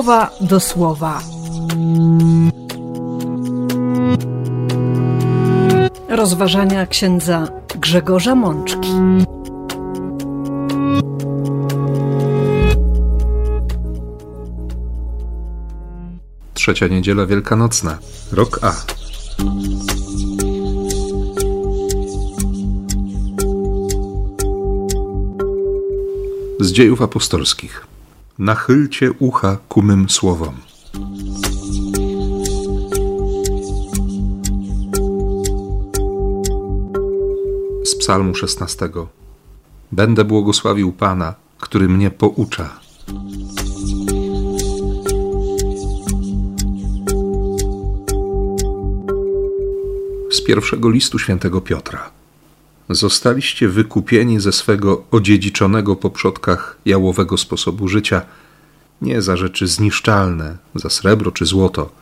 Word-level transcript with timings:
słowa 0.00 0.30
do 0.40 0.60
słowa. 0.60 1.22
Rozważania 6.08 6.86
księdza 6.86 7.48
Grzegorza 7.74 8.34
Mączki. 8.34 8.88
Trzecia 16.54 16.86
niedziela 16.86 17.26
wielkanocna, 17.26 17.98
rok 18.32 18.58
A. 18.62 18.72
Z 26.60 26.72
dziejów 26.72 27.02
apostolskich. 27.02 27.89
Nachylcie 28.40 29.12
ucha 29.18 29.58
ku 29.68 29.82
mym 29.82 30.10
słowom. 30.10 30.54
Z 37.84 37.94
psalmu 37.96 38.34
16. 38.34 38.88
Będę 39.92 40.24
błogosławił 40.24 40.92
Pana, 40.92 41.34
który 41.58 41.88
mnie 41.88 42.10
poucza. 42.10 42.80
Z 50.30 50.44
pierwszego 50.44 50.90
listu 50.90 51.18
świętego 51.18 51.60
Piotra. 51.60 52.19
Zostaliście 52.90 53.68
wykupieni 53.68 54.40
ze 54.40 54.52
swego 54.52 55.04
odziedziczonego 55.10 55.96
po 55.96 56.10
przodkach 56.10 56.78
jałowego 56.84 57.36
sposobu 57.36 57.88
życia, 57.88 58.22
nie 59.02 59.22
za 59.22 59.36
rzeczy 59.36 59.66
zniszczalne, 59.66 60.56
za 60.74 60.90
srebro 60.90 61.32
czy 61.32 61.46
złoto, 61.46 61.92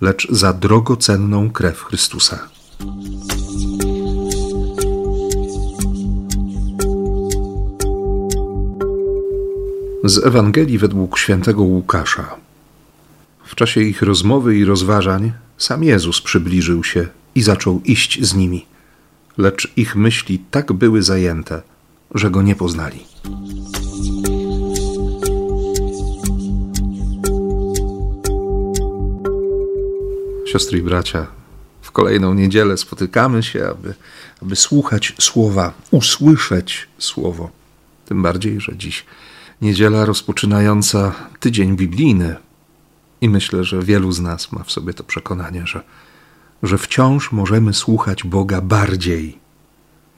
lecz 0.00 0.30
za 0.30 0.52
drogocenną 0.52 1.50
krew 1.50 1.82
Chrystusa. 1.82 2.48
Z 10.04 10.26
Ewangelii 10.26 10.78
według 10.78 11.18
świętego 11.18 11.62
Łukasza. 11.62 12.36
W 13.44 13.54
czasie 13.54 13.80
ich 13.80 14.02
rozmowy 14.02 14.56
i 14.56 14.64
rozważań 14.64 15.32
sam 15.58 15.84
Jezus 15.84 16.20
przybliżył 16.20 16.84
się 16.84 17.06
i 17.34 17.42
zaczął 17.42 17.80
iść 17.84 18.24
z 18.24 18.34
nimi, 18.34 18.66
lecz 19.38 19.72
ich 19.76 19.96
myśli 19.96 20.38
tak 20.50 20.72
były 20.72 21.02
zajęte, 21.02 21.62
że 22.14 22.30
go 22.30 22.42
nie 22.42 22.56
poznali. 22.56 23.06
Siostry 30.46 30.78
i 30.78 30.82
bracia, 30.82 31.26
w 31.82 31.92
kolejną 31.92 32.34
niedzielę 32.34 32.76
spotykamy 32.76 33.42
się, 33.42 33.68
aby, 33.68 33.94
aby 34.42 34.56
słuchać 34.56 35.14
słowa, 35.20 35.72
usłyszeć 35.90 36.88
słowo. 36.98 37.50
Tym 38.04 38.22
bardziej, 38.22 38.60
że 38.60 38.76
dziś 38.76 39.04
niedziela 39.62 40.04
rozpoczynająca 40.04 41.12
tydzień 41.40 41.76
biblijny. 41.76 42.36
I 43.20 43.28
myślę, 43.28 43.64
że 43.64 43.82
wielu 43.82 44.12
z 44.12 44.20
nas 44.20 44.52
ma 44.52 44.64
w 44.64 44.72
sobie 44.72 44.94
to 44.94 45.04
przekonanie, 45.04 45.66
że, 45.66 45.80
że 46.62 46.78
wciąż 46.78 47.32
możemy 47.32 47.74
słuchać 47.74 48.24
Boga 48.24 48.60
bardziej. 48.60 49.38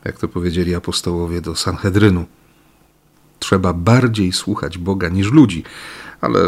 Jak 0.04 0.18
to 0.18 0.28
powiedzieli 0.28 0.74
apostołowie 0.74 1.40
do 1.40 1.56
Sanhedrynu. 1.56 2.26
Trzeba 3.38 3.72
bardziej 3.72 4.32
słuchać 4.32 4.78
Boga 4.78 5.08
niż 5.08 5.32
ludzi, 5.32 5.64
ale 6.20 6.38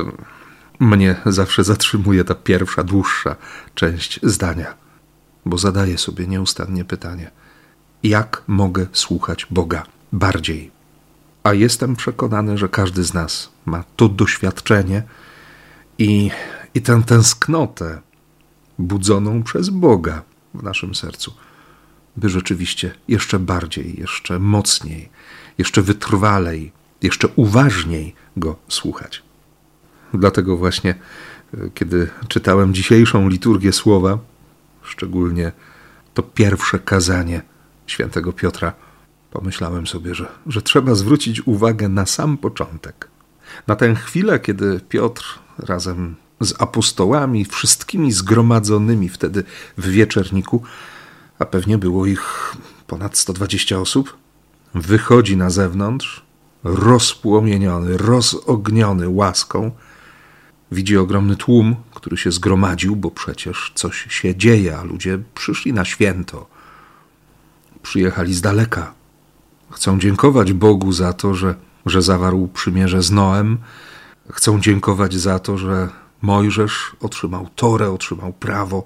mnie 0.80 1.16
zawsze 1.26 1.64
zatrzymuje 1.64 2.24
ta 2.24 2.34
pierwsza, 2.34 2.84
dłuższa 2.84 3.36
część 3.74 4.20
zdania, 4.22 4.74
bo 5.46 5.58
zadaję 5.58 5.98
sobie 5.98 6.26
nieustannie 6.26 6.84
pytanie: 6.84 7.30
jak 8.02 8.42
mogę 8.46 8.86
słuchać 8.92 9.46
Boga 9.50 9.82
bardziej? 10.12 10.70
A 11.42 11.52
jestem 11.52 11.96
przekonany, 11.96 12.58
że 12.58 12.68
każdy 12.68 13.04
z 13.04 13.14
nas 13.14 13.48
ma 13.66 13.84
to 13.96 14.08
doświadczenie 14.08 15.02
i, 15.98 16.30
i 16.74 16.82
tę 16.82 17.02
tęsknotę 17.06 18.00
budzoną 18.78 19.42
przez 19.42 19.68
Boga 19.68 20.22
w 20.54 20.62
naszym 20.62 20.94
sercu, 20.94 21.34
by 22.16 22.28
rzeczywiście 22.28 22.94
jeszcze 23.08 23.38
bardziej, 23.38 24.00
jeszcze 24.00 24.38
mocniej, 24.38 25.08
jeszcze 25.58 25.82
wytrwalej, 25.82 26.72
jeszcze 27.02 27.28
uważniej 27.36 28.14
Go 28.36 28.56
słuchać. 28.68 29.22
Dlatego 30.14 30.56
właśnie, 30.56 30.94
e, 31.54 31.70
kiedy 31.74 32.10
czytałem 32.28 32.74
dzisiejszą 32.74 33.28
liturgię 33.28 33.72
słowa, 33.72 34.18
szczególnie 34.82 35.52
to 36.14 36.22
pierwsze 36.22 36.78
kazanie 36.78 37.42
świętego 37.86 38.32
Piotra, 38.32 38.72
pomyślałem 39.30 39.86
sobie, 39.86 40.14
że, 40.14 40.26
że 40.46 40.62
trzeba 40.62 40.94
zwrócić 40.94 41.46
uwagę 41.46 41.88
na 41.88 42.06
sam 42.06 42.38
początek. 42.38 43.08
Na 43.66 43.76
tę 43.76 43.94
chwilę, 43.94 44.40
kiedy 44.40 44.80
Piotr 44.88 45.38
razem 45.58 46.16
z 46.44 46.62
apostołami, 46.62 47.44
wszystkimi 47.44 48.12
zgromadzonymi 48.12 49.08
wtedy 49.08 49.44
w 49.78 49.88
wieczerniku, 49.88 50.62
a 51.38 51.44
pewnie 51.44 51.78
było 51.78 52.06
ich 52.06 52.56
ponad 52.86 53.18
120 53.18 53.78
osób, 53.78 54.16
wychodzi 54.74 55.36
na 55.36 55.50
zewnątrz, 55.50 56.22
rozpłomieniony, 56.64 57.96
rozogniony 57.96 59.08
łaską, 59.08 59.70
Widzi 60.72 60.96
ogromny 60.96 61.36
tłum, 61.36 61.76
który 61.94 62.16
się 62.16 62.32
zgromadził, 62.32 62.96
bo 62.96 63.10
przecież 63.10 63.72
coś 63.74 64.06
się 64.10 64.36
dzieje, 64.36 64.78
a 64.78 64.82
ludzie 64.82 65.18
przyszli 65.34 65.72
na 65.72 65.84
święto. 65.84 66.46
Przyjechali 67.82 68.34
z 68.34 68.40
daleka. 68.40 68.92
Chcą 69.70 69.98
dziękować 69.98 70.52
Bogu 70.52 70.92
za 70.92 71.12
to, 71.12 71.34
że, 71.34 71.54
że 71.86 72.02
zawarł 72.02 72.48
przymierze 72.48 73.02
z 73.02 73.10
Noem. 73.10 73.58
Chcą 74.30 74.60
dziękować 74.60 75.14
za 75.14 75.38
to, 75.38 75.58
że 75.58 75.88
Mojżesz 76.22 76.96
otrzymał 77.00 77.48
Torę, 77.56 77.90
otrzymał 77.90 78.32
prawo, 78.32 78.84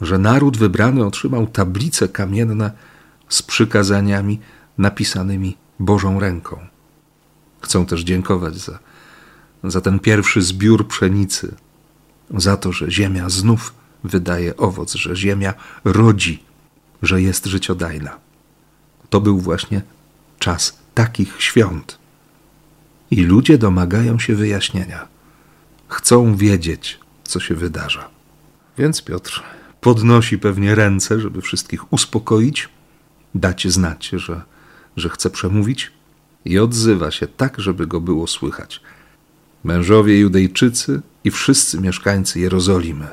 że 0.00 0.18
naród 0.18 0.56
wybrany 0.56 1.04
otrzymał 1.04 1.46
tablice 1.46 2.08
kamienne 2.08 2.70
z 3.28 3.42
przykazaniami 3.42 4.40
napisanymi 4.78 5.56
Bożą 5.78 6.20
ręką. 6.20 6.58
Chcą 7.60 7.86
też 7.86 8.00
dziękować 8.00 8.54
za 8.54 8.78
za 9.64 9.80
ten 9.80 9.98
pierwszy 9.98 10.42
zbiór 10.42 10.88
pszenicy, 10.88 11.54
za 12.30 12.56
to, 12.56 12.72
że 12.72 12.90
ziemia 12.90 13.28
znów 13.28 13.74
wydaje 14.04 14.56
owoc, 14.56 14.94
że 14.94 15.16
ziemia 15.16 15.54
rodzi, 15.84 16.42
że 17.02 17.22
jest 17.22 17.46
życiodajna. 17.46 18.18
To 19.10 19.20
był 19.20 19.38
właśnie 19.38 19.82
czas 20.38 20.78
takich 20.94 21.42
świąt. 21.42 21.98
I 23.10 23.22
ludzie 23.22 23.58
domagają 23.58 24.18
się 24.18 24.34
wyjaśnienia. 24.34 25.08
Chcą 25.90 26.36
wiedzieć, 26.36 27.00
co 27.24 27.40
się 27.40 27.54
wydarza. 27.54 28.08
Więc 28.78 29.02
Piotr 29.02 29.42
podnosi 29.80 30.38
pewnie 30.38 30.74
ręce, 30.74 31.20
żeby 31.20 31.42
wszystkich 31.42 31.92
uspokoić, 31.92 32.68
dać 33.34 33.68
znać, 33.68 34.08
że, 34.08 34.42
że 34.96 35.08
chce 35.08 35.30
przemówić 35.30 35.92
i 36.44 36.58
odzywa 36.58 37.10
się 37.10 37.26
tak, 37.26 37.60
żeby 37.60 37.86
go 37.86 38.00
było 38.00 38.26
słychać 38.26 38.80
mężowie 39.64 40.18
Judejczycy 40.18 41.00
i 41.24 41.30
wszyscy 41.30 41.80
mieszkańcy 41.80 42.40
Jerozolimy, 42.40 43.08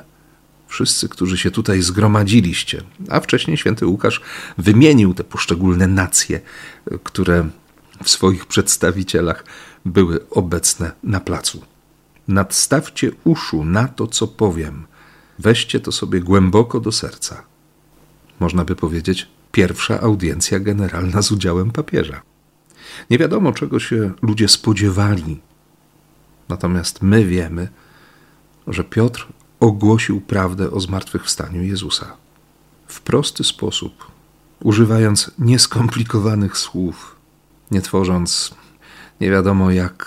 wszyscy, 0.68 1.10
którzy 1.10 1.38
się 1.38 1.52
tutaj 1.52 1.82
zgromadziliście, 1.82 2.82
a 3.10 3.20
wcześniej 3.20 3.58
święty 3.58 3.88
Łukasz 3.88 4.22
wymienił 4.58 5.14
te 5.14 5.24
poszczególne 5.24 5.88
nacje, 5.88 6.42
które 7.04 7.50
w 8.04 8.10
swoich 8.10 8.46
przedstawicielach 8.46 9.46
były 9.86 10.30
obecne 10.30 10.92
na 11.04 11.20
placu. 11.20 11.62
Nadstawcie 12.28 13.12
uszu 13.24 13.66
na 13.66 13.88
to, 13.88 14.08
co 14.08 14.28
powiem. 14.28 14.88
Weźcie 15.40 15.80
to 15.80 15.92
sobie 15.92 16.20
głęboko 16.20 16.80
do 16.80 16.92
serca. 16.92 17.44
Można 18.40 18.66
by 18.66 18.76
powiedzieć, 18.76 19.28
pierwsza 19.52 20.02
audiencja 20.02 20.60
generalna 20.60 21.22
z 21.22 21.32
udziałem 21.32 21.72
papieża. 21.72 22.22
Nie 23.10 23.18
wiadomo, 23.18 23.52
czego 23.52 23.80
się 23.80 24.12
ludzie 24.22 24.48
spodziewali 24.48 25.40
Natomiast 26.50 27.02
my 27.02 27.26
wiemy, 27.26 27.68
że 28.68 28.84
Piotr 28.84 29.28
ogłosił 29.60 30.22
prawdę 30.22 30.72
o 30.72 30.80
zmartwychwstaniu 30.80 31.64
Jezusa 31.64 32.18
w 32.88 33.02
prosty 33.02 33.44
sposób, 33.44 34.12
używając 34.60 35.32
nieskomplikowanych 35.40 36.58
słów, 36.58 37.16
nie 37.72 37.82
tworząc 37.82 38.56
nie 39.22 39.32
wiadomo 39.32 39.72
jak 39.72 40.06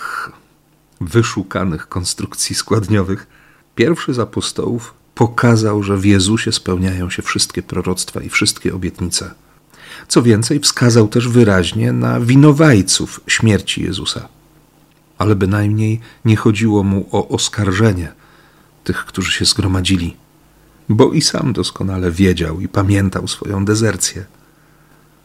wyszukanych 1.00 1.88
konstrukcji 1.88 2.56
składniowych. 2.56 3.26
Pierwszy 3.75 4.14
z 4.14 4.19
apostołów 4.19 4.94
pokazał, 5.14 5.82
że 5.82 5.97
w 5.97 6.05
Jezusie 6.05 6.52
spełniają 6.52 7.11
się 7.11 7.23
wszystkie 7.23 7.62
proroctwa 7.62 8.20
i 8.20 8.29
wszystkie 8.29 8.75
obietnice. 8.75 9.35
Co 10.08 10.23
więcej, 10.23 10.61
wskazał 10.61 11.08
też 11.08 11.29
wyraźnie 11.29 11.93
na 11.93 12.20
winowajców 12.20 13.20
śmierci 13.26 13.82
Jezusa 13.82 14.29
ale 15.20 15.37
bynajmniej 15.37 16.00
nie 16.25 16.37
chodziło 16.37 16.82
mu 16.82 17.08
o 17.12 17.29
oskarżenie 17.29 18.12
tych, 18.85 19.05
którzy 19.05 19.32
się 19.32 19.44
zgromadzili, 19.44 20.17
bo 20.88 21.12
i 21.12 21.23
sam 21.23 21.52
doskonale 21.52 22.11
wiedział 22.11 22.61
i 22.61 22.69
pamiętał 22.69 23.29
swoją 23.29 23.64
dezercję. 23.64 24.25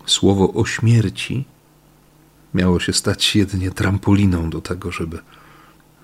Słowo 0.05 0.53
o 0.53 0.65
śmierci 0.65 1.45
miało 2.53 2.79
się 2.79 2.93
stać 2.93 3.35
jedynie 3.35 3.71
trampoliną 3.71 4.49
do 4.49 4.61
tego, 4.61 4.91
żeby, 4.91 5.19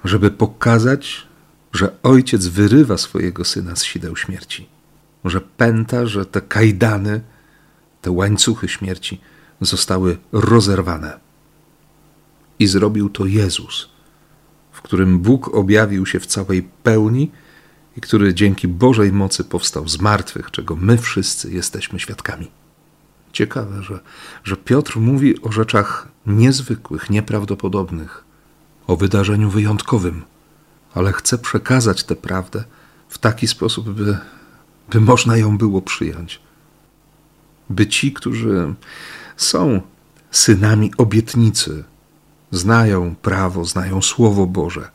żeby 0.04 0.32
pokazać, 0.32 1.28
że 1.74 2.02
ojciec 2.04 2.48
wyrywa 2.48 2.98
swojego 2.98 3.46
syna 3.46 3.76
z 3.76 3.84
sideł 3.84 4.16
śmierci, 4.16 4.68
że 5.26 5.42
pęta, 5.42 6.06
że 6.06 6.26
te 6.26 6.42
kajdany, 6.42 7.22
te 8.02 8.12
łańcuchy 8.12 8.68
śmierci 8.68 9.22
zostały 9.62 10.18
rozerwane. 10.32 11.20
I 12.60 12.68
zrobił 12.68 13.10
to 13.10 13.26
Jezus, 13.26 13.90
w 14.72 14.82
którym 14.82 15.20
Bóg 15.20 15.56
objawił 15.56 16.06
się 16.06 16.20
w 16.20 16.26
całej 16.26 16.64
pełni 16.84 17.32
i 17.98 18.02
który 18.02 18.34
dzięki 18.34 18.68
Bożej 18.68 19.12
mocy 19.12 19.44
powstał 19.44 19.88
z 19.88 20.02
martwych, 20.02 20.52
czego 20.52 20.76
my 20.76 20.98
wszyscy 20.98 21.52
jesteśmy 21.52 22.00
świadkami. 22.00 22.52
Ciekawe, 23.34 23.84
że, 23.84 24.00
że 24.44 24.58
Piotr 24.58 24.98
mówi 24.98 25.42
o 25.42 25.52
rzeczach 25.52 26.08
niezwykłych, 26.26 27.10
nieprawdopodobnych, 27.10 28.31
o 28.92 28.96
wydarzeniu 28.96 29.50
wyjątkowym, 29.50 30.22
ale 30.94 31.14
chce 31.14 31.38
przekazać 31.38 32.04
tę 32.04 32.16
prawdę 32.16 32.64
w 33.10 33.18
taki 33.18 33.48
sposób, 33.48 33.90
by, 33.90 34.18
by 34.90 35.02
można 35.02 35.38
ją 35.38 35.58
było 35.58 35.82
przyjąć. 35.82 36.40
By 37.70 37.88
ci, 37.88 38.14
którzy 38.14 38.74
są 39.38 39.82
synami 40.32 40.92
obietnicy, 40.98 41.84
znają 42.52 43.16
prawo, 43.16 43.66
znają 43.66 44.02
Słowo 44.02 44.48
Boże, 44.48 44.90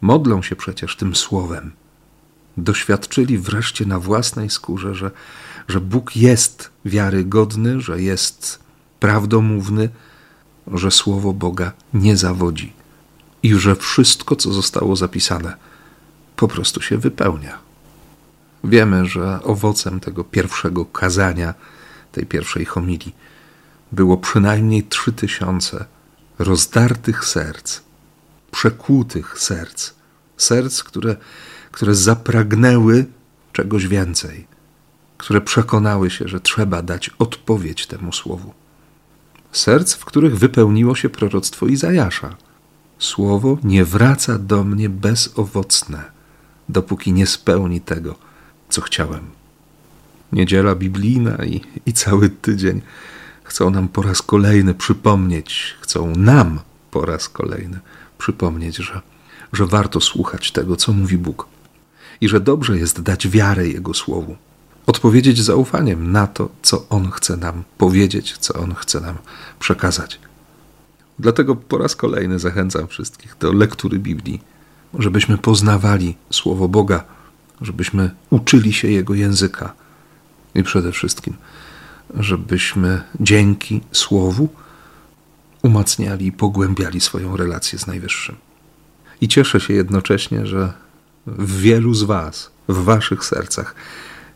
modlą 0.00 0.42
się 0.42 0.56
przecież 0.56 0.96
tym 0.96 1.16
Słowem, 1.16 1.72
doświadczyli 2.56 3.38
wreszcie 3.38 3.86
na 3.86 3.98
własnej 3.98 4.50
skórze, 4.50 4.94
że, 4.94 5.10
że 5.68 5.80
Bóg 5.80 6.16
jest 6.16 6.70
wiarygodny, 6.84 7.80
że 7.80 8.02
jest 8.02 8.58
prawdomówny, 9.00 9.88
że 10.72 10.90
Słowo 10.90 11.32
Boga 11.32 11.72
nie 11.94 12.16
zawodzi 12.16 12.81
i 13.42 13.54
że 13.54 13.76
wszystko, 13.76 14.36
co 14.36 14.52
zostało 14.52 14.96
zapisane, 14.96 15.56
po 16.36 16.48
prostu 16.48 16.82
się 16.82 16.98
wypełnia. 16.98 17.58
Wiemy, 18.64 19.06
że 19.06 19.42
owocem 19.42 20.00
tego 20.00 20.24
pierwszego 20.24 20.84
kazania, 20.84 21.54
tej 22.12 22.26
pierwszej 22.26 22.64
homilii, 22.64 23.14
było 23.92 24.16
przynajmniej 24.16 24.82
trzy 24.82 25.12
tysiące 25.12 25.84
rozdartych 26.38 27.24
serc, 27.24 27.80
przekłutych 28.50 29.38
serc, 29.38 29.90
serc, 30.36 30.82
które, 30.82 31.16
które 31.72 31.94
zapragnęły 31.94 33.06
czegoś 33.52 33.86
więcej, 33.86 34.46
które 35.18 35.40
przekonały 35.40 36.10
się, 36.10 36.28
że 36.28 36.40
trzeba 36.40 36.82
dać 36.82 37.10
odpowiedź 37.18 37.86
temu 37.86 38.12
słowu. 38.12 38.54
Serc, 39.52 39.94
w 39.94 40.04
których 40.04 40.38
wypełniło 40.38 40.94
się 40.94 41.08
proroctwo 41.08 41.66
Izajasza. 41.66 42.36
Słowo 43.02 43.58
nie 43.64 43.84
wraca 43.84 44.38
do 44.38 44.64
mnie 44.64 44.88
bezowocne, 44.88 46.02
dopóki 46.68 47.12
nie 47.12 47.26
spełni 47.26 47.80
tego, 47.80 48.14
co 48.68 48.80
chciałem. 48.80 49.20
Niedziela 50.32 50.74
biblijna 50.74 51.44
i, 51.44 51.60
i 51.86 51.92
cały 51.92 52.30
tydzień 52.30 52.82
chcą 53.44 53.70
nam 53.70 53.88
po 53.88 54.02
raz 54.02 54.22
kolejny 54.22 54.74
przypomnieć, 54.74 55.76
chcą 55.80 56.16
nam 56.16 56.60
po 56.90 57.06
raz 57.06 57.28
kolejny 57.28 57.78
przypomnieć, 58.18 58.76
że, 58.76 59.00
że 59.52 59.66
warto 59.66 60.00
słuchać 60.00 60.52
tego, 60.52 60.76
co 60.76 60.92
mówi 60.92 61.18
Bóg 61.18 61.46
i 62.20 62.28
że 62.28 62.40
dobrze 62.40 62.78
jest 62.78 63.00
dać 63.00 63.28
wiarę 63.28 63.68
Jego 63.68 63.94
słowu, 63.94 64.36
odpowiedzieć 64.86 65.42
zaufaniem 65.42 66.12
na 66.12 66.26
to, 66.26 66.48
co 66.62 66.88
On 66.88 67.10
chce 67.10 67.36
nam 67.36 67.64
powiedzieć, 67.78 68.36
co 68.38 68.54
On 68.54 68.74
chce 68.74 69.00
nam 69.00 69.18
przekazać. 69.58 70.18
Dlatego 71.18 71.56
po 71.56 71.78
raz 71.78 71.96
kolejny 71.96 72.38
zachęcam 72.38 72.88
wszystkich 72.88 73.36
do 73.40 73.52
lektury 73.52 73.98
Biblii, 73.98 74.40
żebyśmy 74.98 75.38
poznawali 75.38 76.16
Słowo 76.30 76.68
Boga, 76.68 77.04
żebyśmy 77.60 78.10
uczyli 78.30 78.72
się 78.72 78.88
Jego 78.88 79.14
języka 79.14 79.72
i 80.54 80.62
przede 80.62 80.92
wszystkim 80.92 81.34
żebyśmy 82.14 83.02
dzięki 83.20 83.80
Słowu 83.92 84.48
umacniali 85.62 86.26
i 86.26 86.32
pogłębiali 86.32 87.00
swoją 87.00 87.36
relację 87.36 87.78
z 87.78 87.86
Najwyższym. 87.86 88.36
I 89.20 89.28
cieszę 89.28 89.60
się 89.60 89.74
jednocześnie, 89.74 90.46
że 90.46 90.72
w 91.26 91.60
wielu 91.60 91.94
z 91.94 92.02
Was, 92.02 92.50
w 92.68 92.84
Waszych 92.84 93.24
sercach 93.24 93.74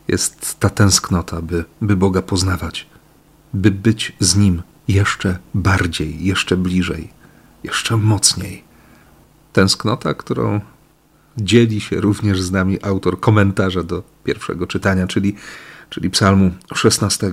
jest 0.07 0.59
ta 0.59 0.69
tęsknota, 0.69 1.41
by, 1.41 1.65
by 1.81 1.95
Boga 1.95 2.21
poznawać, 2.21 2.87
by 3.53 3.71
być 3.71 4.13
z 4.19 4.35
Nim 4.35 4.61
jeszcze 4.87 5.39
bardziej, 5.53 6.25
jeszcze 6.25 6.57
bliżej, 6.57 7.09
jeszcze 7.63 7.97
mocniej. 7.97 8.63
Tęsknota, 9.53 10.13
którą 10.13 10.61
dzieli 11.37 11.81
się 11.81 12.01
również 12.01 12.41
z 12.41 12.51
nami 12.51 12.83
autor 12.83 13.19
komentarza 13.19 13.83
do 13.83 14.03
pierwszego 14.23 14.67
czytania, 14.67 15.07
czyli, 15.07 15.35
czyli 15.89 16.09
Psalmu 16.09 16.51
16 16.75 17.31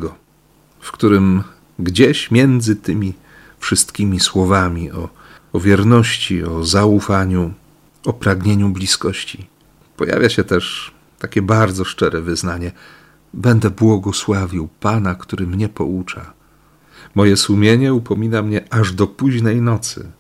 w 0.81 0.93
którym 0.93 1.43
gdzieś 1.79 2.31
między 2.31 2.77
tymi 2.77 3.13
wszystkimi 3.59 4.21
słowami 4.21 4.93
o, 4.93 5.09
o 5.53 5.61
wierności, 5.61 6.45
o 6.45 6.65
zaufaniu, 6.65 7.55
o 8.05 8.13
pragnieniu 8.13 8.69
bliskości, 8.69 9.47
pojawia 9.97 10.29
się 10.29 10.45
też 10.45 10.95
takie 11.19 11.43
bardzo 11.43 11.85
szczere 11.85 12.21
wyznanie: 12.21 12.73
Będę 13.35 13.71
błogosławił 13.71 14.69
Pana, 14.81 15.15
który 15.15 15.47
mnie 15.47 15.69
poucza. 15.69 16.33
Moje 17.15 17.37
sumienie 17.37 17.95
upomina 17.95 18.43
mnie 18.43 18.65
aż 18.71 18.93
do 18.93 19.07
późnej 19.07 19.61
nocy. 19.61 20.11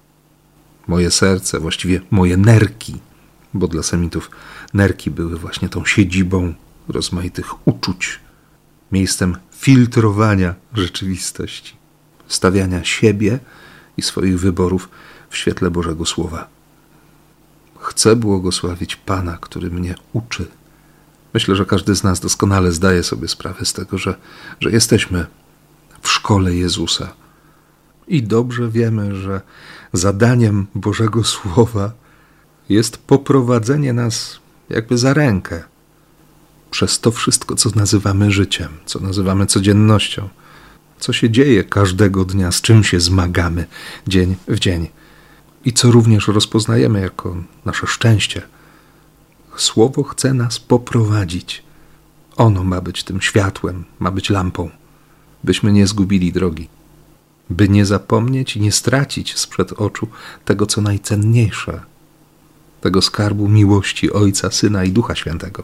Moje 0.86 1.10
serce, 1.10 1.60
właściwie 1.60 2.00
moje 2.10 2.36
nerki, 2.36 2.94
bo 3.54 3.68
dla 3.68 3.82
Semitów 3.82 4.30
nerki 4.74 5.10
były 5.10 5.38
właśnie 5.38 5.68
tą 5.68 5.84
siedzibą 5.84 6.54
rozmaitych 6.88 7.68
uczuć, 7.68 8.20
miejscem 8.92 9.36
filtrowania 9.52 10.54
rzeczywistości, 10.74 11.76
stawiania 12.26 12.84
siebie 12.84 13.38
i 13.96 14.02
swoich 14.02 14.40
wyborów 14.40 14.88
w 15.30 15.36
świetle 15.36 15.70
Bożego 15.70 16.06
Słowa. 16.06 16.48
Chcę 17.80 18.16
błogosławić 18.16 18.96
Pana, 18.96 19.38
który 19.40 19.70
mnie 19.70 19.94
uczy. 20.12 20.46
Myślę, 21.34 21.56
że 21.56 21.66
każdy 21.66 21.94
z 21.94 22.02
nas 22.02 22.20
doskonale 22.20 22.72
zdaje 22.72 23.02
sobie 23.02 23.28
sprawę 23.28 23.64
z 23.64 23.72
tego, 23.72 23.98
że, 23.98 24.14
że 24.60 24.70
jesteśmy 24.70 25.26
w 26.04 26.08
szkole 26.08 26.54
Jezusa. 26.54 27.14
I 28.08 28.22
dobrze 28.22 28.68
wiemy, 28.68 29.16
że 29.16 29.40
zadaniem 29.92 30.66
Bożego 30.74 31.24
Słowa 31.24 31.92
jest 32.68 32.98
poprowadzenie 32.98 33.92
nas 33.92 34.38
jakby 34.70 34.98
za 34.98 35.14
rękę 35.14 35.62
przez 36.70 37.00
to 37.00 37.10
wszystko, 37.10 37.54
co 37.54 37.70
nazywamy 37.74 38.30
życiem, 38.30 38.68
co 38.86 39.00
nazywamy 39.00 39.46
codziennością, 39.46 40.28
co 40.98 41.12
się 41.12 41.30
dzieje 41.30 41.64
każdego 41.64 42.24
dnia, 42.24 42.52
z 42.52 42.60
czym 42.60 42.84
się 42.84 43.00
zmagamy 43.00 43.66
dzień 44.08 44.36
w 44.48 44.58
dzień 44.58 44.88
i 45.64 45.72
co 45.72 45.90
również 45.90 46.28
rozpoznajemy 46.28 47.00
jako 47.00 47.36
nasze 47.64 47.86
szczęście. 47.86 48.42
Słowo 49.56 50.02
chce 50.02 50.34
nas 50.34 50.58
poprowadzić. 50.58 51.62
Ono 52.36 52.64
ma 52.64 52.80
być 52.80 53.04
tym 53.04 53.20
światłem, 53.20 53.84
ma 53.98 54.10
być 54.10 54.30
lampą, 54.30 54.70
byśmy 55.44 55.72
nie 55.72 55.86
zgubili 55.86 56.32
drogi, 56.32 56.68
by 57.50 57.68
nie 57.68 57.86
zapomnieć 57.86 58.56
i 58.56 58.60
nie 58.60 58.72
stracić 58.72 59.38
sprzed 59.38 59.72
oczu 59.72 60.08
tego, 60.44 60.66
co 60.66 60.80
najcenniejsze, 60.80 61.80
tego 62.80 63.02
skarbu 63.02 63.48
miłości 63.48 64.12
Ojca, 64.12 64.50
Syna 64.50 64.84
i 64.84 64.92
Ducha 64.92 65.14
Świętego. 65.14 65.62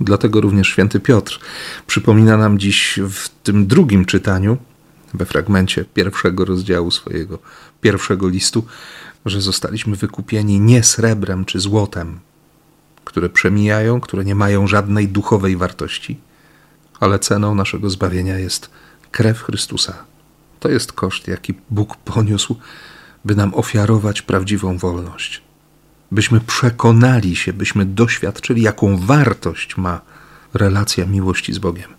Dlatego 0.00 0.40
również 0.40 0.68
święty 0.68 1.00
Piotr 1.00 1.40
przypomina 1.86 2.36
nam 2.36 2.58
dziś 2.58 3.00
w 3.10 3.28
tym 3.28 3.66
drugim 3.66 4.04
czytaniu, 4.04 4.56
we 5.14 5.26
fragmencie 5.26 5.84
pierwszego 5.84 6.44
rozdziału 6.44 6.90
swojego 6.90 7.38
pierwszego 7.80 8.28
listu, 8.28 8.64
że 9.26 9.40
zostaliśmy 9.40 9.96
wykupieni 9.96 10.60
nie 10.60 10.82
srebrem 10.82 11.44
czy 11.44 11.60
złotem, 11.60 12.20
które 13.04 13.28
przemijają, 13.28 14.00
które 14.00 14.24
nie 14.24 14.34
mają 14.34 14.66
żadnej 14.66 15.08
duchowej 15.08 15.56
wartości, 15.56 16.18
ale 17.00 17.18
ceną 17.18 17.54
naszego 17.54 17.90
zbawienia 17.90 18.38
jest 18.38 18.70
krew 19.12 19.42
Chrystusa. 19.42 20.04
To 20.60 20.68
jest 20.68 20.92
koszt, 20.92 21.28
jaki 21.28 21.54
Bóg 21.70 21.96
poniósł, 21.96 22.56
by 23.24 23.34
nam 23.34 23.54
ofiarować 23.54 24.22
prawdziwą 24.22 24.78
wolność 24.78 25.42
byśmy 26.12 26.40
przekonali 26.40 27.36
się, 27.36 27.52
byśmy 27.52 27.84
doświadczyli, 27.86 28.62
jaką 28.62 28.96
wartość 28.96 29.76
ma 29.76 30.00
relacja 30.54 31.06
miłości 31.06 31.52
z 31.52 31.58
Bogiem. 31.58 31.90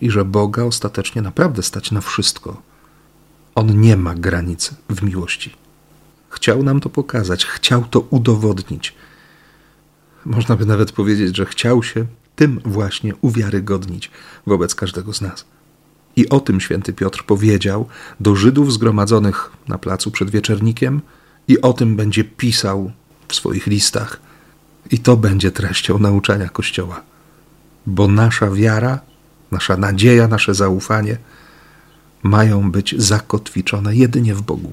I 0.00 0.10
że 0.10 0.24
Boga 0.24 0.64
ostatecznie 0.64 1.22
naprawdę 1.22 1.62
stać 1.62 1.90
na 1.90 2.00
wszystko. 2.00 2.62
On 3.54 3.80
nie 3.80 3.96
ma 3.96 4.14
granic 4.14 4.74
w 4.90 5.02
miłości. 5.02 5.54
Chciał 6.30 6.62
nam 6.62 6.80
to 6.80 6.88
pokazać, 6.88 7.46
chciał 7.46 7.84
to 7.84 8.00
udowodnić. 8.00 8.94
Można 10.24 10.56
by 10.56 10.66
nawet 10.66 10.92
powiedzieć, 10.92 11.36
że 11.36 11.46
chciał 11.46 11.82
się 11.82 12.06
tym 12.36 12.60
właśnie 12.64 13.14
uwiarygodnić 13.20 14.10
wobec 14.46 14.74
każdego 14.74 15.12
z 15.12 15.20
nas. 15.20 15.44
I 16.16 16.28
o 16.28 16.40
tym 16.40 16.60
święty 16.60 16.92
Piotr 16.92 17.24
powiedział 17.24 17.88
do 18.20 18.36
Żydów 18.36 18.72
zgromadzonych 18.72 19.50
na 19.68 19.78
placu 19.78 20.10
przed 20.10 20.30
wieczernikiem, 20.30 21.00
i 21.48 21.60
o 21.60 21.72
tym 21.72 21.96
będzie 21.96 22.24
pisał 22.24 22.92
w 23.28 23.34
swoich 23.34 23.66
listach. 23.66 24.20
I 24.90 24.98
to 24.98 25.16
będzie 25.16 25.50
treścią 25.50 25.98
nauczania 25.98 26.48
Kościoła. 26.48 27.02
Bo 27.86 28.08
nasza 28.08 28.50
wiara, 28.50 29.00
nasza 29.50 29.76
nadzieja, 29.76 30.28
nasze 30.28 30.54
zaufanie 30.54 31.18
mają 32.22 32.70
być 32.70 32.94
zakotwiczone 32.98 33.96
jedynie 33.96 34.34
w 34.34 34.42
Bogu. 34.42 34.72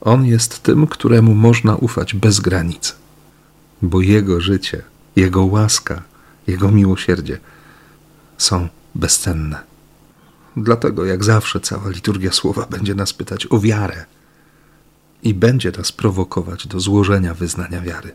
On 0.00 0.24
jest 0.24 0.62
tym, 0.62 0.86
któremu 0.86 1.34
można 1.34 1.76
ufać 1.76 2.14
bez 2.14 2.40
granic, 2.40 2.96
bo 3.82 4.00
Jego 4.00 4.40
życie, 4.40 4.82
Jego 5.16 5.44
łaska, 5.44 6.02
Jego 6.46 6.70
miłosierdzie 6.72 7.38
są 8.38 8.68
bezcenne. 8.94 9.73
Dlatego, 10.56 11.04
jak 11.04 11.24
zawsze, 11.24 11.60
cała 11.60 11.90
liturgia 11.90 12.32
słowa 12.32 12.66
będzie 12.70 12.94
nas 12.94 13.12
pytać 13.12 13.46
o 13.50 13.58
wiarę 13.58 14.04
i 15.22 15.34
będzie 15.34 15.70
nas 15.70 15.92
prowokować 15.92 16.66
do 16.66 16.80
złożenia 16.80 17.34
wyznania 17.34 17.80
wiary. 17.80 18.12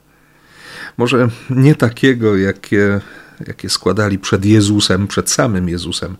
Może 0.98 1.30
nie 1.50 1.76
takiego, 1.76 2.38
jakie, 2.38 3.02
jakie 3.48 3.70
składali 3.70 4.20
przed 4.20 4.46
Jezusem, 4.46 5.08
przed 5.08 5.30
samym 5.30 5.70
Jezusem, 5.70 6.18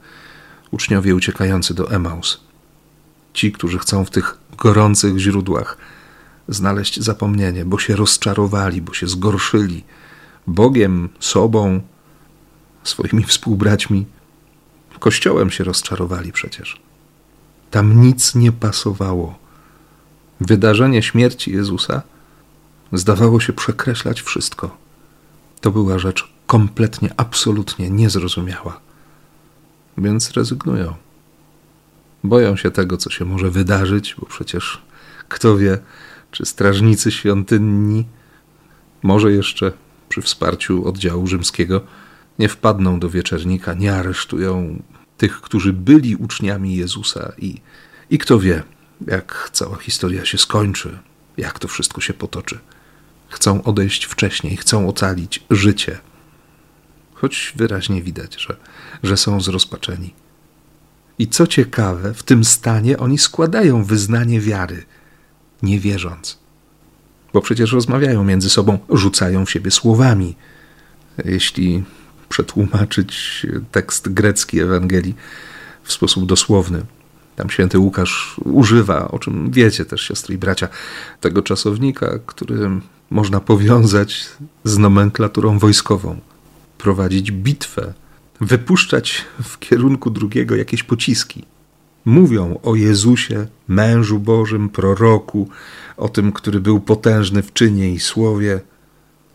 uczniowie 0.72 1.16
uciekający 1.16 1.74
do 1.74 1.92
Emaus. 1.92 2.40
Ci, 3.34 3.52
którzy 3.52 3.80
chcą 3.80 4.06
w 4.06 4.10
tych 4.10 4.38
gorących 4.58 5.18
źródłach 5.18 5.78
znaleźć 6.48 7.00
zapomnienie, 7.00 7.66
bo 7.66 7.80
się 7.80 7.96
rozczarowali, 7.96 8.82
bo 8.82 8.94
się 8.94 9.08
zgorszyli 9.08 9.84
Bogiem, 10.48 11.10
sobą, 11.20 11.82
swoimi 12.84 13.24
współbraćmi. 13.24 14.06
Kościołem 15.00 15.52
się 15.52 15.64
rozczarowali 15.64 16.32
przecież. 16.32 16.82
Tam 17.72 18.02
nic 18.02 18.36
nie 18.36 18.52
pasowało. 18.52 19.40
Wydarzenie 20.42 21.04
śmierci 21.04 21.52
Jezusa 21.52 22.02
zdawało 22.94 23.40
się 23.40 23.54
przekreślać 23.54 24.22
wszystko. 24.22 24.78
To 25.62 25.72
była 25.72 26.00
rzecz 26.00 26.34
kompletnie, 26.48 27.10
absolutnie 27.18 27.90
niezrozumiała. 27.90 28.80
Więc 29.98 30.32
rezygnują. 30.32 30.94
Boją 32.24 32.56
się 32.56 32.72
tego, 32.72 32.98
co 32.98 33.10
się 33.10 33.26
może 33.26 33.52
wydarzyć, 33.52 34.16
bo 34.20 34.26
przecież 34.26 34.82
kto 35.28 35.58
wie, 35.58 35.78
czy 36.32 36.46
strażnicy 36.46 37.12
świątynni, 37.12 38.06
może 39.04 39.32
jeszcze 39.32 39.72
przy 40.10 40.22
wsparciu 40.22 40.88
oddziału 40.88 41.28
rzymskiego, 41.28 41.82
nie 42.40 42.50
wpadną 42.50 43.00
do 43.00 43.10
wieczernika, 43.10 43.74
nie 43.74 43.96
aresztują 43.96 44.82
tych, 45.18 45.42
którzy 45.42 45.74
byli 45.74 46.16
uczniami 46.16 46.76
Jezusa 46.76 47.32
i, 47.38 47.62
i 48.10 48.18
kto 48.18 48.40
wie, 48.40 48.64
jak 49.08 49.50
cała 49.54 49.78
historia 49.78 50.26
się 50.26 50.38
skończy, 50.38 51.00
jak 51.38 51.60
to 51.60 51.68
wszystko 51.68 52.02
się 52.02 52.14
potoczy. 52.14 52.60
Chcą 53.30 53.64
odejść 53.64 54.06
wcześniej, 54.06 54.58
chcą 54.58 54.88
ocalić 54.90 55.44
życie. 55.50 56.00
Choć 57.14 57.54
wyraźnie 57.56 58.02
widać, 58.02 58.42
że, 58.42 58.56
że 59.04 59.18
są 59.18 59.42
zrozpaczeni. 59.42 60.14
I 61.20 61.28
co 61.28 61.48
ciekawe, 61.48 62.14
w 62.14 62.24
tym 62.24 62.44
stanie 62.44 62.98
oni 62.98 63.18
składają 63.18 63.84
wyznanie 63.84 64.42
wiary, 64.42 64.86
nie 65.64 65.80
wierząc. 65.80 66.40
Bo 67.34 67.42
przecież 67.42 67.72
rozmawiają 67.72 68.24
między 68.24 68.50
sobą, 68.50 68.80
rzucają 68.90 69.46
w 69.46 69.52
siebie 69.52 69.72
słowami. 69.72 70.36
Jeśli 71.26 71.84
przetłumaczyć 72.30 73.46
tekst 73.72 74.14
grecki 74.14 74.60
Ewangelii 74.60 75.16
w 75.84 75.92
sposób 75.92 76.26
dosłowny, 76.26 76.82
tam 77.36 77.50
święty 77.50 77.80
Łukasz 77.80 78.36
używa, 78.46 79.12
o 79.12 79.20
czym 79.20 79.52
wiecie 79.52 79.86
też, 79.86 80.02
siostry 80.02 80.36
i 80.36 80.38
bracia, 80.38 80.68
tego 81.22 81.42
czasownika, 81.42 82.20
który 82.26 82.70
można 83.10 83.40
powiązać 83.40 84.30
z 84.64 84.78
nomenklaturą 84.78 85.60
wojskową. 85.60 86.20
Prowadzić 86.78 87.32
bitwę, 87.32 87.94
wypuszczać 88.42 89.26
w 89.44 89.60
kierunku 89.60 90.10
drugiego 90.10 90.56
jakieś 90.56 90.84
pociski. 90.84 91.46
Mówią 92.06 92.60
o 92.64 92.76
Jezusie, 92.76 93.48
mężu 93.68 94.20
Bożym, 94.20 94.70
proroku, 94.70 95.50
o 95.98 96.10
tym, 96.10 96.32
który 96.32 96.60
był 96.60 96.80
potężny 96.80 97.44
w 97.44 97.54
czynie 97.54 97.94
i 97.94 98.00
słowie. 98.00 98.60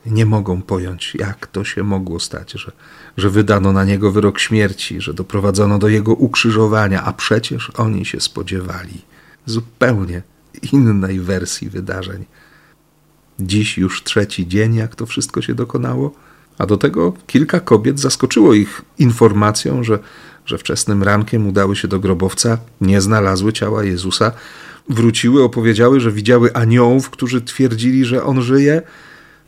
Nie 0.07 0.27
mogą 0.27 0.63
pojąć, 0.63 1.15
jak 1.15 1.47
to 1.47 1.65
się 1.65 1.83
mogło 1.83 2.21
stać, 2.21 2.53
że, 2.53 2.73
że 3.17 3.31
wydano 3.31 3.73
na 3.73 3.85
niego 3.85 4.13
wyrok 4.13 4.39
śmierci, 4.39 5.01
że 5.01 5.15
doprowadzono 5.15 5.79
do 5.79 5.89
jego 5.89 6.15
ukrzyżowania, 6.15 7.03
a 7.03 7.13
przecież 7.13 7.71
oni 7.71 8.05
się 8.05 8.21
spodziewali 8.21 9.03
zupełnie 9.47 10.23
innej 10.73 11.21
wersji 11.21 11.71
wydarzeń. 11.71 12.25
Dziś 13.41 13.79
już 13.79 14.03
trzeci 14.03 14.49
dzień, 14.49 14.75
jak 14.75 14.97
to 14.97 15.07
wszystko 15.07 15.43
się 15.43 15.55
dokonało 15.55 16.13
a 16.59 16.67
do 16.67 16.77
tego 16.77 17.13
kilka 17.27 17.61
kobiet 17.61 18.01
zaskoczyło 18.01 18.55
ich 18.55 18.83
informacją, 18.99 19.85
że, 19.85 19.99
że 20.47 20.59
wczesnym 20.59 21.03
rankiem 21.03 21.47
udały 21.47 21.77
się 21.77 21.89
do 21.89 22.01
grobowca, 22.01 22.59
nie 22.81 23.01
znalazły 23.01 23.53
ciała 23.53 23.85
Jezusa, 23.85 24.33
wróciły, 24.89 25.43
opowiedziały, 25.43 26.01
że 26.01 26.13
widziały 26.13 26.55
aniołów, 26.55 27.11
którzy 27.11 27.41
twierdzili, 27.41 28.05
że 28.05 28.25
on 28.25 28.43
żyje. 28.43 28.83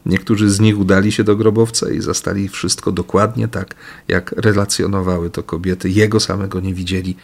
Niektórzy 0.06 0.50
z 0.50 0.60
nich 0.60 0.78
udali 0.78 1.12
się 1.12 1.24
do 1.24 1.36
grobowca 1.36 1.90
i 1.90 2.00
zastali 2.00 2.48
wszystko 2.48 2.92
dokładnie 2.92 3.48
tak, 3.48 3.74
jak 4.08 4.32
relacjonowały 4.32 5.30
to 5.30 5.42
kobiety. 5.42 5.90
Jego 5.90 6.20
samego 6.20 6.60
nie 6.60 6.74
widzieli. 6.74 7.16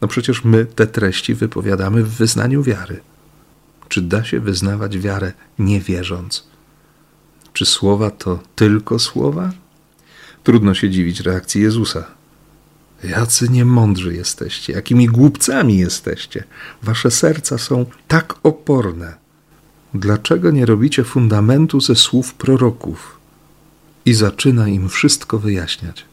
No 0.00 0.08
przecież 0.08 0.44
my 0.44 0.66
te 0.66 0.86
treści 0.86 1.34
wypowiadamy 1.34 2.02
w 2.02 2.08
wyznaniu 2.08 2.62
wiary. 2.62 3.00
Czy 3.88 4.02
da 4.02 4.24
się 4.24 4.40
wyznawać 4.40 4.98
wiarę 4.98 5.32
nie 5.58 5.80
wierząc? 5.80 6.46
Czy 7.52 7.66
słowa 7.66 8.10
to 8.10 8.40
tylko 8.56 8.98
słowa? 8.98 9.52
Trudno 10.44 10.74
się 10.74 10.90
dziwić 10.90 11.20
reakcji 11.20 11.62
Jezusa. 11.62 12.04
Jacy 13.04 13.48
niemądrzy 13.48 14.14
jesteście, 14.14 14.72
jakimi 14.72 15.06
głupcami 15.06 15.78
jesteście. 15.78 16.44
Wasze 16.82 17.10
serca 17.10 17.58
są 17.58 17.86
tak 18.08 18.34
oporne. 18.42 19.21
Dlaczego 19.94 20.50
nie 20.50 20.66
robicie 20.66 21.04
fundamentu 21.04 21.80
ze 21.80 21.96
słów 21.96 22.34
proroków? 22.34 23.18
I 24.04 24.14
zaczyna 24.14 24.68
im 24.68 24.88
wszystko 24.88 25.38
wyjaśniać. 25.38 26.04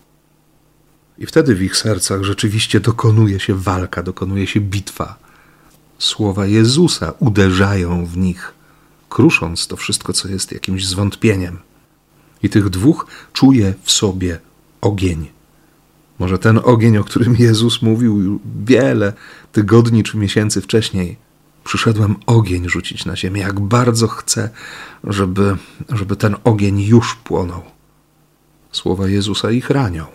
I 1.18 1.26
wtedy 1.26 1.56
w 1.56 1.62
ich 1.62 1.78
sercach 1.78 2.24
rzeczywiście 2.24 2.80
dokonuje 2.80 3.40
się 3.40 3.56
walka, 3.56 4.04
dokonuje 4.04 4.48
się 4.48 4.60
bitwa. 4.60 5.16
Słowa 6.00 6.46
Jezusa 6.46 7.14
uderzają 7.20 8.06
w 8.06 8.18
nich 8.18 8.54
krusząc 9.10 9.68
to 9.68 9.78
wszystko, 9.78 10.14
co 10.14 10.28
jest 10.28 10.52
jakimś 10.52 10.88
zwątpieniem. 10.88 11.58
I 12.44 12.50
tych 12.50 12.70
dwóch 12.70 13.08
czuje 13.34 13.74
w 13.84 13.92
sobie 13.92 14.40
ogień. 14.82 15.30
Może 16.20 16.40
ten 16.40 16.60
ogień, 16.64 16.98
o 16.98 17.04
którym 17.04 17.36
Jezus 17.36 17.82
mówił 17.82 18.40
wiele 18.66 19.14
tygodni 19.52 20.04
czy 20.04 20.18
miesięcy 20.18 20.62
wcześniej. 20.62 21.29
Przyszedłem 21.64 22.16
ogień 22.26 22.70
rzucić 22.70 23.06
na 23.06 23.16
ziemię. 23.16 23.42
Jak 23.42 23.60
bardzo 23.60 24.08
chcę, 24.08 24.50
żeby, 25.04 25.58
żeby 25.90 26.16
ten 26.16 26.36
ogień 26.44 26.82
już 26.82 27.16
płonął. 27.16 27.62
Słowa 28.72 29.08
Jezusa 29.08 29.52
ich 29.52 29.70
ranią. 29.70 30.06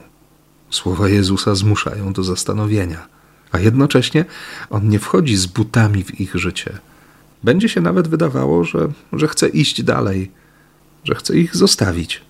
Słowa 0.70 1.08
Jezusa 1.08 1.54
zmuszają 1.54 2.12
do 2.12 2.24
zastanowienia, 2.24 3.06
a 3.52 3.58
jednocześnie 3.58 4.24
on 4.70 4.88
nie 4.88 4.98
wchodzi 4.98 5.36
z 5.36 5.46
butami 5.46 6.04
w 6.04 6.20
ich 6.20 6.34
życie 6.34 6.78
będzie 7.44 7.68
się 7.68 7.80
nawet 7.80 8.08
wydawało, 8.08 8.64
że, 8.64 8.88
że 9.12 9.28
chce 9.28 9.48
iść 9.48 9.82
dalej, 9.82 10.30
że 11.04 11.14
chce 11.14 11.36
ich 11.36 11.56
zostawić, 11.56 12.22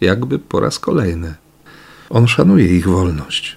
jakby 0.00 0.38
po 0.38 0.60
raz 0.60 0.78
kolejny. 0.78 1.34
On 2.10 2.28
szanuje 2.28 2.76
ich 2.76 2.88
wolność. 2.88 3.56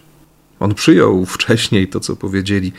On 0.59 0.73
przyjął 0.73 1.25
wcześniej 1.25 1.87
to, 1.87 1.99
co 1.99 2.15
powiedzieli. 2.15 2.73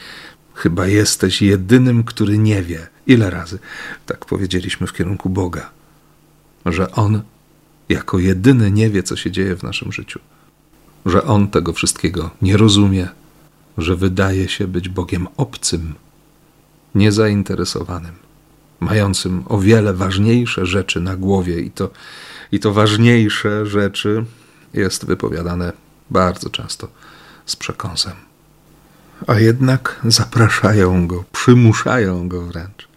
Chyba 0.60 0.86
jesteś 0.86 1.42
jedynym, 1.42 2.04
który 2.04 2.38
nie 2.38 2.62
wie. 2.62 2.86
Ile 3.06 3.30
razy 3.30 3.58
tak 4.06 4.24
powiedzieliśmy 4.24 4.86
w 4.86 4.92
kierunku 4.92 5.28
Boga, 5.28 5.70
że 6.66 6.92
On 6.92 7.22
jako 7.88 8.18
jedyny 8.18 8.70
nie 8.70 8.90
wie, 8.90 9.02
co 9.02 9.16
się 9.16 9.30
dzieje 9.30 9.56
w 9.56 9.62
naszym 9.62 9.92
życiu, 9.92 10.20
że 11.06 11.24
On 11.24 11.48
tego 11.48 11.72
wszystkiego 11.72 12.30
nie 12.42 12.56
rozumie, 12.56 13.08
że 13.78 13.96
wydaje 13.96 14.48
się 14.48 14.66
być 14.66 14.88
Bogiem 14.88 15.28
obcym 15.36 15.94
niezainteresowanym, 16.94 18.14
mającym 18.80 19.42
o 19.48 19.58
wiele 19.58 19.94
ważniejsze 19.94 20.66
rzeczy 20.66 21.00
na 21.00 21.16
głowie, 21.16 21.60
i 21.60 21.70
to, 21.70 21.90
i 22.52 22.60
to 22.60 22.72
ważniejsze 22.72 23.66
rzeczy 23.66 24.24
jest 24.74 25.06
wypowiadane 25.06 25.72
bardzo 26.10 26.50
często 26.50 26.88
z 27.46 27.56
przekąsem. 27.56 28.29
A 29.26 29.38
jednak 29.38 30.00
zapraszają 30.04 31.06
go, 31.06 31.24
przymuszają 31.32 32.28
go 32.28 32.46
wręcz. 32.46 32.88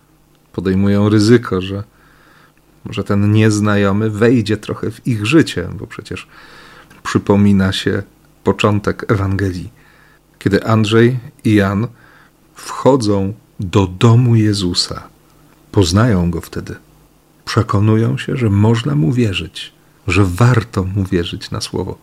Podejmują 0.53 1.09
ryzyko, 1.09 1.61
że, 1.61 1.83
że 2.89 3.03
ten 3.03 3.31
nieznajomy 3.31 4.09
wejdzie 4.09 4.57
trochę 4.57 4.91
w 4.91 5.07
ich 5.07 5.25
życie, 5.25 5.67
bo 5.73 5.87
przecież 5.87 6.27
przypomina 7.03 7.71
się 7.71 8.03
początek 8.43 9.11
Ewangelii, 9.11 9.69
kiedy 10.39 10.63
Andrzej 10.63 11.19
i 11.43 11.53
Jan 11.53 11.87
wchodzą 12.55 13.33
do 13.59 13.87
domu 13.87 14.35
Jezusa. 14.35 15.03
Poznają 15.71 16.31
go 16.31 16.41
wtedy. 16.41 16.75
Przekonują 17.45 18.17
się, 18.17 18.37
że 18.37 18.49
można 18.49 18.95
mu 18.95 19.11
wierzyć, 19.11 19.73
że 20.07 20.25
warto 20.25 20.83
mu 20.83 21.03
wierzyć 21.03 21.51
na 21.51 21.61
słowo. 21.61 21.97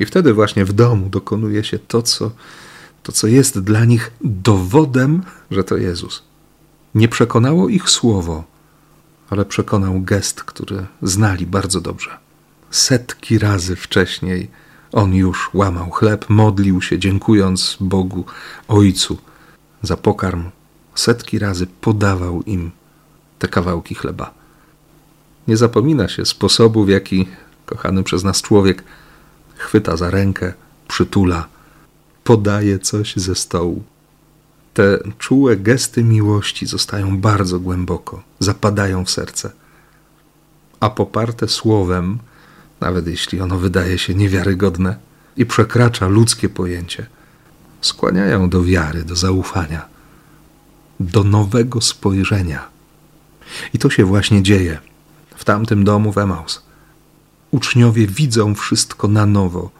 I 0.00 0.06
wtedy 0.06 0.32
właśnie 0.32 0.64
w 0.64 0.72
domu 0.72 1.08
dokonuje 1.08 1.64
się 1.64 1.78
to, 1.78 2.02
co, 2.02 2.30
to, 3.06 3.12
co 3.12 3.26
jest 3.26 3.58
dla 3.60 3.84
nich 3.84 4.10
dowodem, 4.20 5.22
że 5.50 5.64
to 5.64 5.76
Jezus. 5.76 6.22
Nie 6.94 7.08
przekonało 7.08 7.68
ich 7.68 7.90
słowo, 7.90 8.44
ale 9.30 9.44
przekonał 9.44 10.00
gest, 10.00 10.42
który 10.42 10.86
znali 11.02 11.46
bardzo 11.46 11.80
dobrze. 11.80 12.18
Setki 12.70 13.38
razy 13.38 13.76
wcześniej 13.76 14.50
on 14.92 15.14
już 15.14 15.50
łamał 15.54 15.90
chleb, 15.90 16.24
modlił 16.28 16.82
się, 16.82 16.98
dziękując 16.98 17.76
Bogu, 17.80 18.24
Ojcu 18.68 19.18
za 19.82 19.96
pokarm. 19.96 20.50
Setki 20.94 21.38
razy 21.38 21.66
podawał 21.80 22.42
im 22.42 22.70
te 23.38 23.48
kawałki 23.48 23.94
chleba. 23.94 24.34
Nie 25.48 25.56
zapomina 25.56 26.08
się 26.08 26.26
sposobu, 26.26 26.84
w 26.84 26.88
jaki 26.88 27.28
kochany 27.66 28.02
przez 28.02 28.24
nas 28.24 28.42
człowiek 28.42 28.84
chwyta 29.56 29.96
za 29.96 30.10
rękę, 30.10 30.52
przytula, 30.88 31.55
podaje 32.26 32.78
coś 32.78 33.16
ze 33.16 33.34
stołu. 33.34 33.82
Te 34.74 34.98
czułe 35.18 35.56
gesty 35.56 36.04
miłości 36.04 36.66
zostają 36.66 37.20
bardzo 37.20 37.60
głęboko, 37.60 38.22
zapadają 38.38 39.04
w 39.04 39.10
serce. 39.10 39.52
A 40.80 40.90
poparte 40.90 41.48
słowem, 41.48 42.18
nawet 42.80 43.06
jeśli 43.06 43.40
ono 43.40 43.58
wydaje 43.58 43.98
się 43.98 44.14
niewiarygodne 44.14 44.96
i 45.36 45.46
przekracza 45.46 46.08
ludzkie 46.08 46.48
pojęcie, 46.48 47.06
skłaniają 47.80 48.48
do 48.48 48.62
wiary, 48.62 49.04
do 49.04 49.16
zaufania, 49.16 49.88
do 51.00 51.24
nowego 51.24 51.80
spojrzenia. 51.80 52.68
I 53.74 53.78
to 53.78 53.90
się 53.90 54.04
właśnie 54.04 54.42
dzieje 54.42 54.78
w 55.36 55.44
tamtym 55.44 55.84
domu 55.84 56.12
w 56.12 56.18
Emaus. 56.18 56.62
Uczniowie 57.50 58.06
widzą 58.06 58.54
wszystko 58.54 59.08
na 59.08 59.26
nowo, 59.26 59.70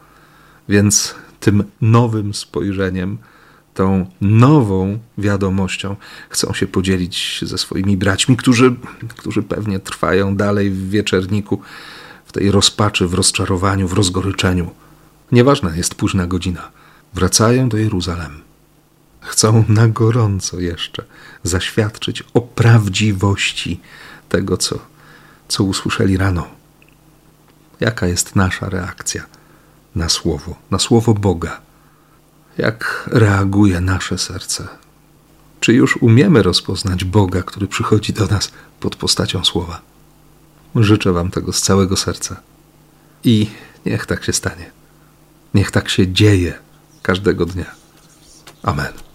więc 0.69 1.15
tym 1.47 1.63
nowym 1.81 2.33
spojrzeniem, 2.33 3.17
tą 3.73 4.05
nową 4.21 4.99
wiadomością 5.17 5.95
chcą 6.29 6.53
się 6.53 6.67
podzielić 6.67 7.39
ze 7.41 7.57
swoimi 7.57 7.97
braćmi, 7.97 8.37
którzy, 8.37 8.75
którzy 9.17 9.43
pewnie 9.43 9.79
trwają 9.79 10.35
dalej 10.35 10.71
w 10.71 10.89
wieczerniku, 10.89 11.61
w 12.25 12.31
tej 12.31 12.51
rozpaczy, 12.51 13.07
w 13.07 13.13
rozczarowaniu, 13.13 13.87
w 13.87 13.93
rozgoryczeniu. 13.93 14.71
Nieważna 15.31 15.75
jest 15.75 15.95
późna 15.95 16.27
godzina. 16.27 16.71
Wracają 17.13 17.69
do 17.69 17.77
Jeruzalem. 17.77 18.41
Chcą 19.21 19.63
na 19.67 19.87
gorąco 19.87 20.59
jeszcze 20.59 21.03
zaświadczyć 21.43 22.23
o 22.33 22.41
prawdziwości 22.41 23.79
tego, 24.29 24.57
co, 24.57 24.79
co 25.47 25.63
usłyszeli 25.63 26.17
rano. 26.17 26.47
Jaka 27.79 28.07
jest 28.07 28.35
nasza 28.35 28.69
reakcja 28.69 29.37
na 29.97 30.09
słowo, 30.09 30.55
na 30.71 30.79
słowo 30.79 31.13
Boga? 31.13 31.61
Jak 32.57 33.09
reaguje 33.11 33.81
nasze 33.81 34.17
serce? 34.17 34.67
Czy 35.59 35.73
już 35.73 35.97
umiemy 35.97 36.43
rozpoznać 36.43 37.03
Boga, 37.03 37.43
który 37.43 37.67
przychodzi 37.67 38.13
do 38.13 38.25
nas 38.25 38.51
pod 38.79 38.95
postacią 38.95 39.45
słowa? 39.45 39.81
Życzę 40.75 41.13
Wam 41.13 41.31
tego 41.31 41.53
z 41.53 41.61
całego 41.61 41.97
serca. 41.97 42.41
I 43.23 43.49
niech 43.85 44.05
tak 44.05 44.23
się 44.23 44.33
stanie. 44.33 44.71
Niech 45.53 45.71
tak 45.71 45.89
się 45.89 46.07
dzieje 46.13 46.53
każdego 47.01 47.45
dnia. 47.45 47.71
Amen. 48.63 49.06